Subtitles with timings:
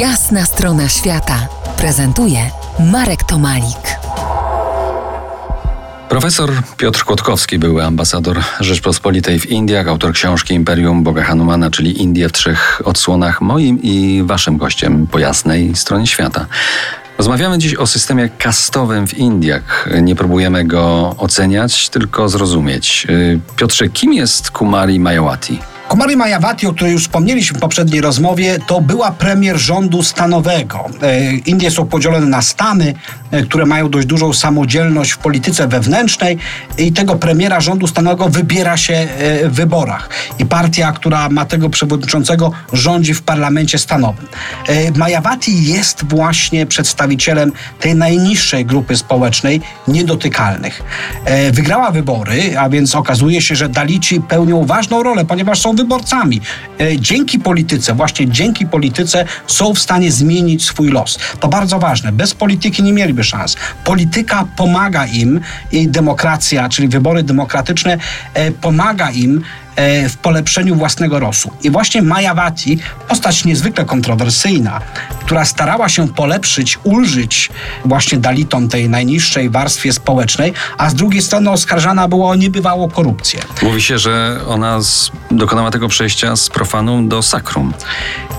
[0.00, 2.38] Jasna strona świata prezentuje
[2.92, 3.98] Marek Tomalik.
[6.08, 12.28] Profesor Piotr Kłodkowski, były ambasador Rzeczpospolitej w Indiach, autor książki Imperium Boga Hanumana, czyli Indie
[12.28, 16.46] w trzech odsłonach, moim i waszym gościem po jasnej stronie świata.
[17.18, 19.88] Rozmawiamy dziś o systemie kastowym w Indiach.
[20.02, 23.06] Nie próbujemy go oceniać, tylko zrozumieć.
[23.56, 25.58] Piotrze, kim jest Kumari Mayawati?
[25.88, 30.84] Kumari Mayawati, o której już wspomnieliśmy w poprzedniej rozmowie, to była premier rządu stanowego.
[31.02, 32.94] E, Indie są podzielone na stany,
[33.30, 36.38] e, które mają dość dużą samodzielność w polityce wewnętrznej
[36.78, 40.08] i tego premiera rządu stanowego wybiera się e, w wyborach.
[40.38, 44.26] I partia, która ma tego przewodniczącego, rządzi w parlamencie stanowym.
[44.96, 50.82] Mayawati jest właśnie przedstawicielem tej najniższej grupy społecznej, niedotykalnych.
[51.52, 56.40] Wygrała wybory, a więc okazuje się, że Dalici pełnią ważną rolę, ponieważ są wyborcami.
[56.80, 61.18] E, dzięki polityce, właśnie dzięki polityce są w stanie zmienić swój los.
[61.40, 62.12] To bardzo ważne.
[62.12, 63.56] Bez polityki nie mieliby szans.
[63.84, 65.40] Polityka pomaga im
[65.72, 67.98] i demokracja, czyli wybory demokratyczne,
[68.34, 69.42] e, pomaga im
[70.08, 71.50] w polepszeniu własnego losu.
[71.62, 74.80] I właśnie Mayawati, postać niezwykle kontrowersyjna,
[75.20, 77.50] która starała się polepszyć, ulżyć
[77.84, 83.40] właśnie Dalitom tej najniższej warstwie społecznej, a z drugiej strony oskarżana była o niebywałą korupcję.
[83.62, 87.74] Mówi się, że ona z, dokonała tego przejścia z profanum do sakrum.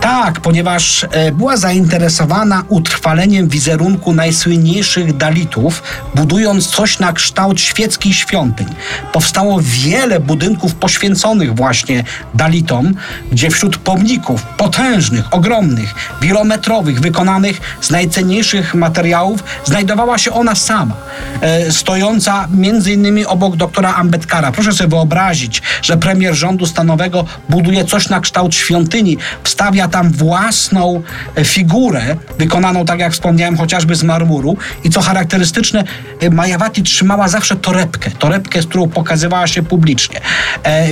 [0.00, 5.82] Tak, ponieważ e, była zainteresowana utrwaleniem wizerunku najsłynniejszych Dalitów,
[6.14, 8.66] budując coś na kształt świeckich świątyń.
[9.12, 12.94] Powstało wiele budynków poświęconych właśnie Dalitom,
[13.32, 20.94] gdzie wśród pomników potężnych, ogromnych, wielometrowych, wykonanych z najcenniejszych materiałów, znajdowała się ona sama,
[21.40, 24.52] e, stojąca między innymi obok doktora Ambetkara.
[24.52, 31.02] Proszę sobie wyobrazić, że premier rządu stanowego buduje coś na kształt świątyni, wstawia tam własną
[31.36, 35.84] e, figurę, wykonaną, tak jak wspomniałem, chociażby z marmuru i co charakterystyczne,
[36.20, 40.20] e, Majawati trzymała zawsze torebkę, torebkę, z którą pokazywała się publicznie.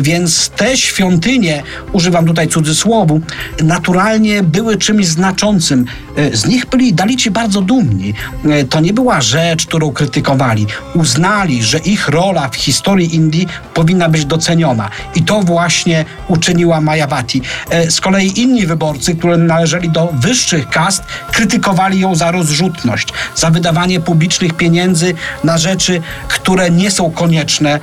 [0.01, 1.63] Więc więc te świątynie,
[1.93, 3.21] używam tutaj cudzysłowu,
[3.63, 5.85] naturalnie były czymś znaczącym.
[6.17, 8.15] E, z nich byli Dalici bardzo dumni.
[8.45, 10.67] E, to nie była rzecz, którą krytykowali.
[10.95, 14.91] Uznali, że ich rola w historii Indii powinna być doceniona.
[15.15, 17.43] I to właśnie uczyniła Mayawati.
[17.71, 21.03] E, z kolei inni wyborcy, którzy należeli do wyższych kast,
[21.33, 25.15] krytykowali ją za rozrzutność, za wydawanie publicznych pieniędzy
[25.45, 27.81] na rzeczy, które nie są konieczne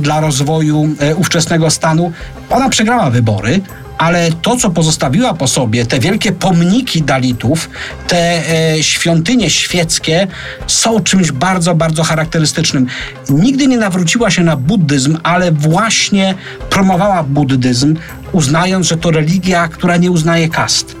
[0.00, 2.12] dla rozwoju ówczesnego stanu,
[2.50, 3.60] ona przegrała wybory,
[3.98, 7.70] ale to, co pozostawiła po sobie, te wielkie pomniki Dalitów,
[8.08, 8.42] te
[8.76, 10.26] e, świątynie świeckie,
[10.66, 12.86] są czymś bardzo, bardzo charakterystycznym.
[13.30, 16.34] Nigdy nie nawróciła się na buddyzm, ale właśnie
[16.70, 17.96] promowała buddyzm,
[18.32, 20.96] uznając, że to religia, która nie uznaje kast.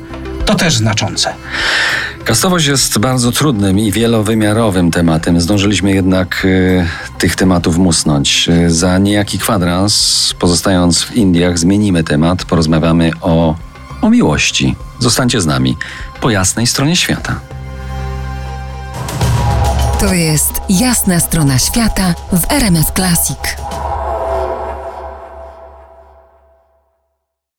[0.46, 1.32] To też znaczące.
[2.26, 5.40] Kastowość jest bardzo trudnym i wielowymiarowym tematem.
[5.40, 6.86] Zdążyliśmy jednak y,
[7.18, 8.48] tych tematów musnąć.
[8.48, 12.44] Y, za niejaki kwadrans, pozostając w Indiach, zmienimy temat.
[12.44, 13.54] Porozmawiamy o,
[14.02, 14.76] o miłości.
[14.98, 15.76] Zostańcie z nami
[16.20, 17.40] po jasnej stronie świata.
[20.00, 23.65] To jest jasna strona świata w RMS Classic.